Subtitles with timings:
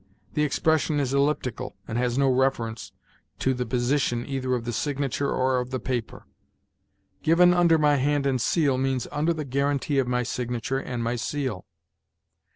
[0.33, 2.91] The expression is elliptical, and has no reference
[3.37, 6.25] to the position either of the signature or of the paper.
[7.21, 11.17] "Given under my hand and seal" means "under the guarantee of my signature and my
[11.17, 11.65] seal."